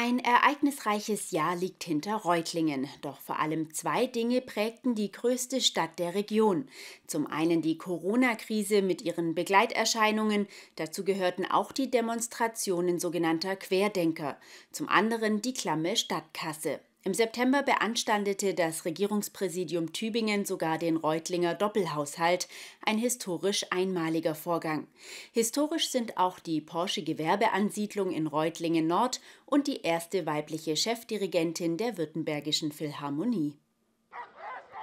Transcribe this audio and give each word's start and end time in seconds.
Ein 0.00 0.20
ereignisreiches 0.20 1.32
Jahr 1.32 1.56
liegt 1.56 1.82
hinter 1.82 2.14
Reutlingen. 2.14 2.86
Doch 3.02 3.20
vor 3.20 3.40
allem 3.40 3.74
zwei 3.74 4.06
Dinge 4.06 4.40
prägten 4.40 4.94
die 4.94 5.10
größte 5.10 5.60
Stadt 5.60 5.98
der 5.98 6.14
Region. 6.14 6.68
Zum 7.08 7.26
einen 7.26 7.62
die 7.62 7.78
Corona-Krise 7.78 8.80
mit 8.80 9.02
ihren 9.02 9.34
Begleiterscheinungen. 9.34 10.46
Dazu 10.76 11.04
gehörten 11.04 11.46
auch 11.46 11.72
die 11.72 11.90
Demonstrationen 11.90 13.00
sogenannter 13.00 13.56
Querdenker. 13.56 14.38
Zum 14.70 14.88
anderen 14.88 15.42
die 15.42 15.52
klamme 15.52 15.96
Stadtkasse. 15.96 16.78
Im 17.04 17.14
September 17.14 17.62
beanstandete 17.62 18.54
das 18.54 18.84
Regierungspräsidium 18.84 19.92
Tübingen 19.92 20.44
sogar 20.44 20.78
den 20.78 20.96
Reutlinger 20.96 21.54
Doppelhaushalt, 21.54 22.48
ein 22.84 22.98
historisch 22.98 23.64
einmaliger 23.70 24.34
Vorgang. 24.34 24.88
Historisch 25.32 25.90
sind 25.90 26.18
auch 26.18 26.40
die 26.40 26.60
Porsche 26.60 27.02
Gewerbeansiedlung 27.02 28.10
in 28.10 28.26
Reutlingen 28.26 28.88
Nord 28.88 29.20
und 29.46 29.68
die 29.68 29.82
erste 29.82 30.26
weibliche 30.26 30.76
Chefdirigentin 30.76 31.76
der 31.76 31.96
Württembergischen 31.98 32.72
Philharmonie. 32.72 33.56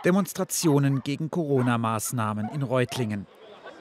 Demonstrationen 0.05 1.01
gegen 1.03 1.29
Corona-Maßnahmen 1.29 2.49
in 2.53 2.61
Reutlingen. 2.61 3.27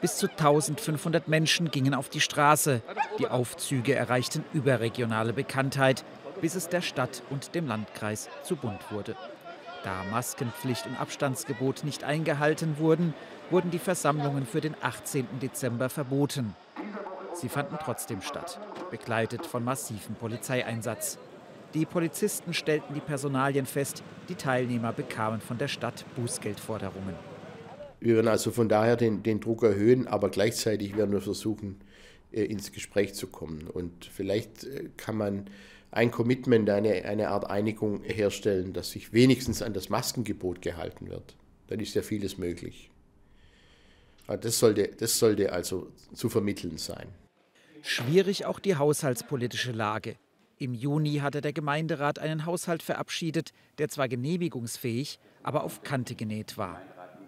Bis 0.01 0.17
zu 0.17 0.29
1500 0.29 1.29
Menschen 1.29 1.71
gingen 1.71 1.95
auf 1.95 2.09
die 2.09 2.21
Straße. 2.21 2.83
Die 3.19 3.29
Aufzüge 3.29 3.95
erreichten 3.95 4.45
überregionale 4.53 5.33
Bekanntheit 5.33 6.05
bis 6.41 6.55
es 6.55 6.69
der 6.69 6.83
Stadt 6.83 7.23
und 7.31 7.55
dem 7.55 7.67
Landkreis 7.67 8.29
zu 8.43 8.57
bunt 8.57 8.91
wurde. 8.91 9.17
Da 9.85 10.03
Maskenpflicht 10.11 10.87
und 10.87 10.99
Abstandsgebot 10.99 11.85
nicht 11.85 12.05
eingehalten 12.05 12.79
wurden, 12.79 13.13
wurden 13.51 13.71
die 13.71 13.79
Versammlungen 13.79 14.47
für 14.47 14.61
den 14.61 14.75
18. 14.81 15.27
Dezember 15.43 15.89
verboten. 15.91 16.57
Sie 17.35 17.49
fanden 17.49 17.77
trotzdem 17.83 18.23
statt, 18.23 18.61
begleitet 18.91 19.45
von 19.45 19.65
massivem 19.65 20.15
Polizeieinsatz. 20.15 21.19
Die 21.75 21.85
Polizisten 21.85 22.55
stellten 22.55 22.95
die 22.95 23.01
Personalien 23.01 23.67
fest, 23.67 24.03
die 24.29 24.37
Teilnehmer 24.37 24.93
bekamen 24.93 25.41
von 25.41 25.59
der 25.59 25.69
Stadt 25.69 26.05
Bußgeldforderungen. 26.17 27.15
Wir 28.01 28.17
werden 28.17 28.29
also 28.29 28.53
von 28.53 28.69
daher 28.69 28.97
den, 28.97 29.23
den 29.23 29.41
Druck 29.41 29.63
erhöhen, 29.65 30.07
aber 30.07 30.31
gleichzeitig 30.31 30.97
werden 30.97 31.11
wir 31.11 31.21
versuchen, 31.21 31.81
äh, 32.33 32.45
ins 32.45 32.71
Gespräch 32.71 33.15
zu 33.15 33.27
kommen. 33.27 33.67
Und 33.67 34.05
vielleicht 34.05 34.65
äh, 34.65 34.91
kann 34.97 35.17
man 35.17 35.47
ein 35.95 36.11
Commitment, 36.11 36.69
eine, 36.71 37.05
eine 37.05 37.29
Art 37.29 37.49
Einigung 37.49 38.03
herstellen, 38.03 38.73
dass 38.73 38.91
sich 38.91 39.13
wenigstens 39.13 39.63
an 39.63 39.75
das 39.75 39.91
Maskengebot 39.91 40.61
gehalten 40.61 41.09
wird. 41.09 41.37
Dann 41.69 41.79
ist 41.79 41.95
ja 41.95 42.03
vieles 42.03 42.37
möglich. 42.37 42.91
Das 44.27 44.59
sollte, 44.59 44.89
das 44.89 45.19
sollte 45.19 45.53
also 45.53 45.93
zu 46.13 46.29
vermitteln 46.29 46.79
sein. 46.79 47.07
Schwierig 47.83 48.45
auch 48.45 48.59
die 48.59 48.77
haushaltspolitische 48.77 49.71
Lage. 49.71 50.17
Im 50.59 50.75
Juni 50.75 51.17
hatte 51.17 51.41
der 51.41 51.53
Gemeinderat 51.53 52.19
einen 52.19 52.45
Haushalt 52.45 52.83
verabschiedet, 52.83 53.53
der 53.79 53.89
zwar 53.89 54.09
genehmigungsfähig, 54.09 55.21
aber 55.45 55.63
auf 55.63 55.83
Kante 55.83 56.17
genäht 56.17 56.59
war. 56.59 56.81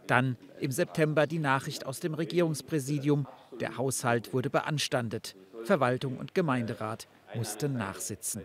Dann 0.09 0.37
im 0.59 0.73
September 0.73 1.27
die 1.29 1.39
Nachricht 1.39 1.87
aus 1.87 2.01
dem 2.01 2.15
Regierungspräsidium, 2.15 3.29
der 3.61 3.77
Haushalt 3.77 4.33
wurde 4.33 4.51
beanstandet. 4.51 5.37
Verwaltung 5.65 6.17
und 6.17 6.35
Gemeinderat 6.35 7.07
mussten 7.35 7.75
nachsitzen. 7.75 8.43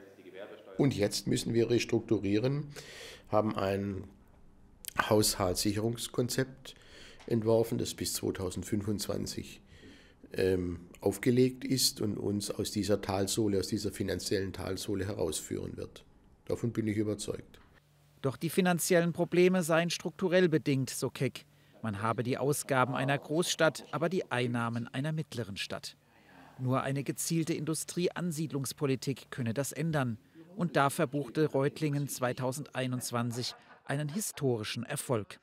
Und 0.78 0.96
jetzt 0.96 1.28
müssen 1.28 1.54
wir 1.54 1.70
restrukturieren, 1.70 2.68
haben 3.30 3.56
ein 3.56 4.06
Haushaltssicherungskonzept 5.10 6.76
entworfen, 7.28 7.78
das 7.78 7.94
bis 7.94 8.14
2025 8.14 9.62
ähm, 10.34 10.80
aufgelegt 11.00 11.66
ist 11.66 12.02
und 12.02 12.18
uns 12.18 12.52
aus 12.52 12.72
dieser 12.72 13.02
Talsohle, 13.02 13.60
aus 13.60 13.68
dieser 13.68 13.92
finanziellen 13.92 14.54
Talsohle 14.54 15.06
herausführen 15.06 15.78
wird. 15.78 16.04
Davon 16.46 16.72
bin 16.72 16.88
ich 16.88 16.98
überzeugt. 16.98 17.60
Doch 18.22 18.38
die 18.38 18.50
finanziellen 18.50 19.14
Probleme 19.14 19.64
seien 19.64 19.90
strukturell 19.90 20.48
bedingt, 20.48 20.90
so 20.90 21.10
Keck. 21.10 21.46
Man 21.82 22.02
habe 22.02 22.22
die 22.22 22.38
Ausgaben 22.38 22.94
einer 22.94 23.18
Großstadt, 23.18 23.86
aber 23.92 24.10
die 24.10 24.32
Einnahmen 24.32 24.88
einer 24.88 25.12
mittleren 25.12 25.58
Stadt. 25.58 25.98
Nur 26.62 26.84
eine 26.84 27.04
gezielte 27.04 27.56
Industrieansiedlungspolitik 27.56 29.32
könne 29.32 29.56
das 29.56 29.72
ändern. 29.72 30.20
Und 30.56 30.76
da 30.76 30.92
verbuchte 30.92 31.48
Reutlingen 31.48 32.08
2021 32.08 33.56
einen 33.84 34.10
historischen 34.10 34.84
Erfolg. 34.84 35.40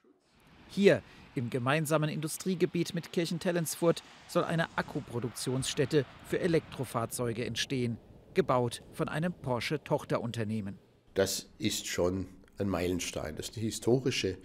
Hier 0.69 1.03
im 1.35 1.51
gemeinsamen 1.51 2.09
Industriegebiet 2.09 2.95
mit 2.95 3.11
Kirchentellensfurt 3.11 4.05
soll 4.29 4.45
eine 4.45 4.69
Akkuproduktionsstätte 4.79 6.05
für 6.25 6.39
Elektrofahrzeuge 6.39 7.45
entstehen, 7.45 7.99
gebaut 8.35 8.85
von 8.93 9.09
einem 9.09 9.33
Porsche-Tochterunternehmen. 9.33 10.79
Das 11.15 11.49
ist 11.59 11.89
schon 11.89 12.29
ein 12.59 12.69
Meilenstein. 12.69 13.35
Das 13.35 13.49
ist 13.49 13.57
eine 13.57 13.65
historische 13.65 14.39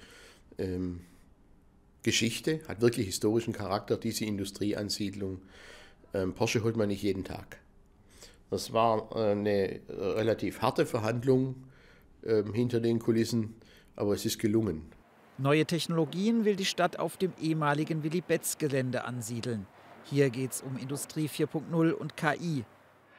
ähm, 0.57 1.01
Geschichte, 2.01 2.61
hat 2.67 2.81
wirklich 2.81 3.05
historischen 3.05 3.53
Charakter, 3.53 3.95
diese 3.95 4.25
Industrieansiedlung. 4.25 5.39
Ähm, 6.13 6.33
Porsche 6.33 6.63
holt 6.63 6.77
man 6.77 6.87
nicht 6.87 7.01
jeden 7.01 7.23
Tag. 7.23 7.59
Das 8.49 8.71
war 8.71 9.09
äh, 9.15 9.31
eine 9.31 9.79
relativ 9.89 10.61
harte 10.61 10.85
Verhandlung 10.85 11.55
ähm, 12.25 12.53
hinter 12.53 12.79
den 12.79 12.99
Kulissen, 12.99 13.55
aber 13.95 14.13
es 14.13 14.25
ist 14.25 14.39
gelungen. 14.39 14.83
Neue 15.39 15.65
Technologien 15.65 16.45
will 16.45 16.55
die 16.55 16.65
Stadt 16.65 16.99
auf 16.99 17.17
dem 17.17 17.33
ehemaligen 17.41 18.03
Willy-Betz-Gelände 18.03 19.03
ansiedeln. 19.03 19.65
Hier 20.03 20.29
geht 20.29 20.51
es 20.51 20.61
um 20.61 20.77
Industrie 20.77 21.27
4.0 21.27 21.91
und 21.91 22.15
KI. 22.15 22.65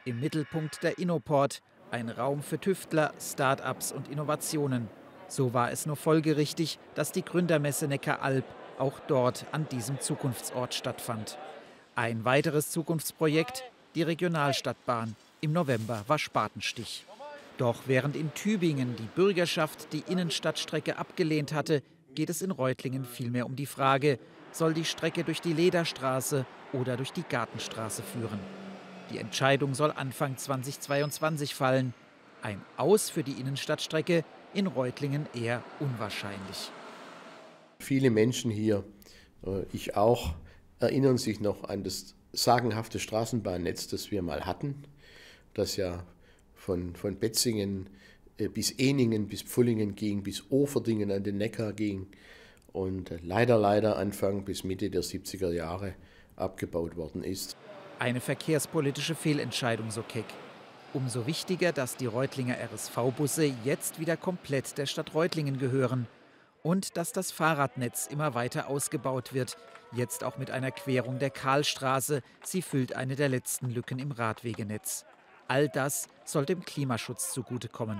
Im 0.05 0.21
Mittelpunkt 0.21 0.81
der 0.83 0.97
Innoport, 0.97 1.61
ein 1.91 2.09
Raum 2.09 2.41
für 2.41 2.59
Tüftler, 2.59 3.13
Start-ups 3.19 3.91
und 3.91 4.07
Innovationen. 4.07 4.87
So 5.27 5.53
war 5.53 5.71
es 5.71 5.85
nur 5.85 5.95
folgerichtig, 5.95 6.79
dass 6.93 7.11
die 7.11 7.25
Gründermesse 7.25 7.87
Neckaralb 7.87 8.45
auch 8.77 8.99
dort 9.07 9.45
an 9.51 9.67
diesem 9.67 9.99
Zukunftsort 9.99 10.73
stattfand. 10.73 11.37
Ein 11.97 12.25
weiteres 12.25 12.71
Zukunftsprojekt, 12.71 13.63
die 13.95 14.01
Regionalstadtbahn. 14.01 15.15
Im 15.39 15.53
November 15.53 16.03
war 16.07 16.19
Spatenstich. 16.19 17.05
Doch 17.57 17.83
während 17.85 18.17
in 18.17 18.33
Tübingen 18.33 18.97
die 18.97 19.07
Bürgerschaft 19.15 19.93
die 19.93 20.03
Innenstadtstrecke 20.09 20.97
abgelehnt 20.97 21.53
hatte, 21.53 21.81
geht 22.13 22.29
es 22.29 22.41
in 22.41 22.51
Reutlingen 22.51 23.05
vielmehr 23.05 23.45
um 23.45 23.55
die 23.55 23.65
Frage, 23.65 24.19
soll 24.51 24.73
die 24.73 24.83
Strecke 24.83 25.23
durch 25.23 25.39
die 25.39 25.53
Lederstraße 25.53 26.45
oder 26.73 26.97
durch 26.97 27.13
die 27.13 27.23
Gartenstraße 27.23 28.03
führen. 28.03 28.41
Die 29.09 29.17
Entscheidung 29.17 29.73
soll 29.73 29.91
Anfang 29.91 30.35
2022 30.35 31.55
fallen. 31.55 31.93
Ein 32.41 32.61
Aus 32.75 33.09
für 33.09 33.23
die 33.23 33.39
Innenstadtstrecke 33.39 34.25
in 34.53 34.67
Reutlingen 34.67 35.27
eher 35.33 35.63
unwahrscheinlich. 35.79 36.71
Viele 37.79 38.09
Menschen 38.11 38.51
hier, 38.51 38.83
äh, 39.45 39.63
ich 39.71 39.95
auch, 39.95 40.35
erinnern 40.85 41.17
sich 41.17 41.39
noch 41.39 41.65
an 41.65 41.83
das 41.83 42.15
sagenhafte 42.33 42.99
Straßenbahnnetz, 42.99 43.87
das 43.87 44.11
wir 44.11 44.21
mal 44.21 44.45
hatten 44.45 44.83
das 45.55 45.77
ja 45.77 46.03
von, 46.53 46.95
von 46.95 47.17
Betzingen 47.17 47.89
äh, 48.37 48.47
bis 48.47 48.71
Eningen, 48.71 49.27
bis 49.27 49.41
Pfullingen 49.41 49.95
ging, 49.95 50.21
bis 50.21 50.43
Oferdingen 50.51 51.11
an 51.11 51.23
den 51.23 51.37
Neckar 51.37 51.73
ging 51.73 52.07
und 52.71 53.11
leider, 53.23 53.57
leider 53.57 53.97
Anfang 53.97 54.45
bis 54.45 54.63
Mitte 54.63 54.89
der 54.89 55.01
70er 55.01 55.51
Jahre 55.51 55.95
abgebaut 56.35 56.95
worden 56.95 57.23
ist. 57.23 57.57
Eine 57.97 58.19
verkehrspolitische 58.19 59.15
Fehlentscheidung, 59.15 59.89
so 59.89 60.03
Keck. 60.03 60.25
Umso 60.93 61.27
wichtiger, 61.27 61.71
dass 61.71 61.97
die 61.97 62.05
Reutlinger 62.05 62.57
RSV-Busse 62.57 63.53
jetzt 63.63 63.99
wieder 63.99 64.15
komplett 64.17 64.77
der 64.77 64.85
Stadt 64.85 65.13
Reutlingen 65.13 65.57
gehören 65.57 66.07
und 66.65 66.97
dass 66.97 67.11
das 67.11 67.31
Fahrradnetz 67.31 68.07
immer 68.07 68.33
weiter 68.33 68.69
ausgebaut 68.69 69.35
wird, 69.35 69.55
jetzt 69.91 70.23
auch 70.23 70.39
mit 70.39 70.49
einer 70.49 70.71
Querung 70.71 71.19
der 71.19 71.29
Karlstraße. 71.29 72.23
Sie 72.43 72.63
füllt 72.63 72.95
eine 72.95 73.15
der 73.15 73.29
letzten 73.29 73.69
Lücken 73.69 73.99
im 73.99 74.11
Radwegenetz. 74.11 75.05
All 75.47 75.69
das 75.69 76.07
soll 76.25 76.43
dem 76.47 76.65
Klimaschutz 76.65 77.31
zugutekommen. 77.31 77.99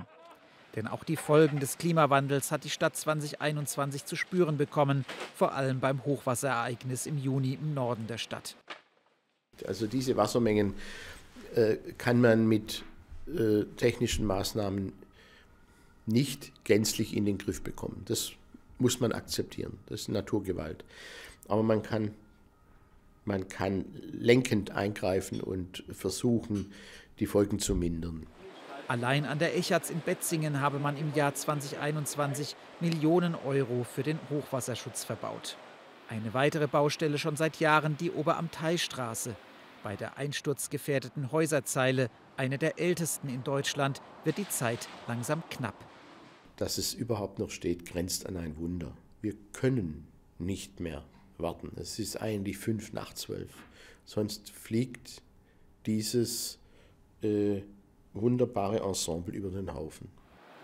Denn 0.74 0.88
auch 0.88 1.04
die 1.04 1.14
Folgen 1.14 1.60
des 1.60 1.78
Klimawandels 1.78 2.50
hat 2.50 2.64
die 2.64 2.70
Stadt 2.70 2.96
2021 2.96 4.04
zu 4.04 4.16
spüren 4.16 4.56
bekommen, 4.56 5.04
vor 5.36 5.52
allem 5.52 5.78
beim 5.78 6.04
Hochwasserereignis 6.04 7.06
im 7.06 7.18
Juni 7.18 7.54
im 7.54 7.72
Norden 7.72 8.08
der 8.08 8.18
Stadt. 8.18 8.56
Also 9.64 9.86
diese 9.86 10.16
Wassermengen 10.16 10.74
äh, 11.54 11.76
kann 11.98 12.20
man 12.20 12.48
mit 12.48 12.82
äh, 13.28 13.62
technischen 13.76 14.26
Maßnahmen 14.26 14.92
nicht 16.06 16.64
gänzlich 16.64 17.16
in 17.16 17.24
den 17.24 17.38
Griff 17.38 17.62
bekommen. 17.62 18.02
Das 18.06 18.32
muss 18.78 19.00
man 19.00 19.12
akzeptieren. 19.12 19.78
Das 19.86 20.02
ist 20.02 20.08
Naturgewalt. 20.08 20.84
Aber 21.48 21.62
man 21.62 21.82
kann, 21.82 22.12
man 23.24 23.48
kann 23.48 23.84
lenkend 24.12 24.70
eingreifen 24.70 25.40
und 25.40 25.84
versuchen, 25.90 26.72
die 27.18 27.26
Folgen 27.26 27.58
zu 27.58 27.74
mindern. 27.74 28.26
Allein 28.88 29.24
an 29.24 29.38
der 29.38 29.56
Echatz 29.56 29.90
in 29.90 30.00
Betzingen 30.00 30.60
habe 30.60 30.78
man 30.78 30.96
im 30.96 31.12
Jahr 31.14 31.34
2021 31.34 32.54
Millionen 32.80 33.34
Euro 33.34 33.84
für 33.84 34.02
den 34.02 34.18
Hochwasserschutz 34.30 35.02
verbaut. 35.04 35.56
Eine 36.08 36.34
weitere 36.34 36.68
Baustelle 36.68 37.18
schon 37.18 37.36
seit 37.36 37.58
Jahren 37.58 37.96
die 37.96 38.12
Oberamteistraße. 38.12 39.34
Bei 39.82 39.96
der 39.96 40.18
einsturzgefährdeten 40.18 41.32
Häuserzeile 41.32 42.10
eine 42.36 42.58
der 42.58 42.78
ältesten 42.78 43.28
in 43.28 43.42
Deutschland, 43.42 44.00
wird 44.24 44.38
die 44.38 44.48
Zeit 44.48 44.88
langsam 45.06 45.42
knapp. 45.50 45.74
Dass 46.56 46.78
es 46.78 46.94
überhaupt 46.94 47.38
noch 47.38 47.50
steht, 47.50 47.86
grenzt 47.86 48.26
an 48.26 48.36
ein 48.36 48.56
Wunder. 48.56 48.96
Wir 49.20 49.34
können 49.52 50.06
nicht 50.38 50.80
mehr 50.80 51.04
warten. 51.38 51.72
Es 51.76 51.98
ist 51.98 52.20
eigentlich 52.20 52.58
fünf 52.58 52.92
nach 52.92 53.12
zwölf. 53.12 53.52
Sonst 54.04 54.50
fliegt 54.50 55.22
dieses 55.84 56.58
äh, 57.22 57.62
wunderbare 58.14 58.80
Ensemble 58.80 59.34
über 59.34 59.50
den 59.50 59.74
Haufen. 59.74 60.08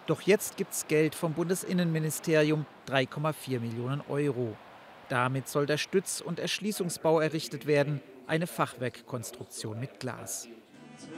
Doch 0.06 0.22
jetzt 0.22 0.56
gibt 0.56 0.72
es 0.72 0.86
Geld 0.88 1.14
vom 1.14 1.34
Bundesinnenministerium, 1.34 2.66
3,4 2.88 3.60
Millionen 3.60 4.00
Euro. 4.08 4.56
Damit 5.08 5.48
soll 5.48 5.66
der 5.66 5.76
Stütz- 5.76 6.20
und 6.20 6.40
Erschließungsbau 6.40 7.20
errichtet 7.20 7.66
werden, 7.66 8.00
eine 8.26 8.46
Fachwerkkonstruktion 8.46 9.78
mit 9.78 10.00
Glas. 10.00 10.48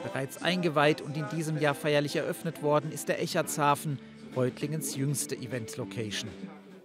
Bereits 0.02 0.42
eingeweiht 0.42 1.00
und 1.00 1.16
in 1.16 1.28
diesem 1.30 1.58
Jahr 1.58 1.74
feierlich 1.74 2.16
eröffnet 2.16 2.62
worden 2.62 2.90
ist 2.90 3.08
der 3.08 3.22
Echertshafen, 3.22 3.98
Reutlingens 4.36 4.96
jüngste 4.96 5.36
Event-Location. 5.36 6.28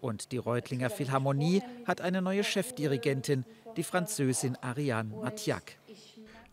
Und 0.01 0.31
die 0.31 0.38
Reutlinger 0.38 0.92
Philharmonie 0.92 1.63
hat 1.86 2.00
eine 2.00 2.22
neue 2.22 2.44
Chefdirigentin, 2.44 3.44
die 3.75 3.81
Französin 3.81 4.56
Ariane 4.62 5.10
Mathiak. 5.10 5.78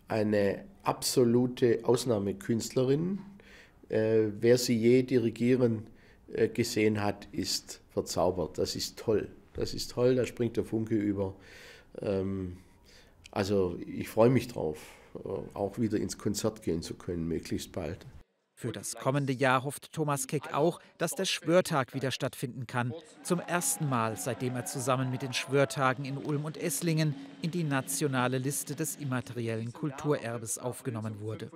Eine 0.09 0.65
absolute 0.85 1.81
Ausnahmekünstlerin. 1.83 3.19
Äh, 3.91 4.29
wer 4.41 4.57
sie 4.57 4.77
je 4.77 5.03
dirigieren 5.03 5.87
äh, 6.33 6.49
gesehen 6.49 7.03
hat, 7.03 7.29
ist 7.31 7.83
verzaubert. 7.91 8.57
Das 8.57 8.75
ist 8.75 8.99
toll. 8.99 9.29
Das 9.53 9.75
ist 9.75 9.91
toll, 9.91 10.15
da 10.15 10.25
springt 10.25 10.57
der 10.57 10.65
Funke 10.65 10.95
über. 10.95 11.35
Ähm, 12.01 12.57
also 13.31 13.79
ich 13.87 14.09
freue 14.09 14.31
mich 14.31 14.49
drauf, 14.49 14.79
äh, 15.15 15.29
auch 15.53 15.79
wieder 15.79 15.99
ins 15.99 16.17
Konzert 16.17 16.63
gehen 16.63 16.81
zu 16.81 16.95
können, 16.95 17.29
möglichst 17.29 17.73
bald. 17.73 18.07
Für 18.59 18.73
das 18.73 18.95
kommende 18.95 19.35
Jahr 19.35 19.65
hofft 19.65 19.93
Thomas 19.93 20.27
Keck 20.29 20.55
auch, 20.55 20.81
dass 20.97 21.15
der 21.15 21.27
Schwörtag 21.27 21.93
wieder 21.93 22.11
stattfinden 22.11 22.67
kann. 22.67 22.95
Zum 23.23 23.39
ersten 23.39 23.87
Mal, 23.87 24.17
seitdem 24.17 24.57
er 24.57 24.65
zusammen 24.65 25.11
mit 25.11 25.21
den 25.21 25.35
Schwörtagen 25.35 26.07
in 26.07 26.17
Ulm 26.17 26.47
und 26.47 26.57
Esslingen 26.57 27.15
in 27.43 27.51
die 27.51 27.65
nationale 27.65 28.39
Liste 28.39 28.75
des 28.75 28.97
immateriellen 28.97 29.75
Kulturerbes 29.75 30.57
aufgenommen 30.57 31.21
wurde. 31.21 31.51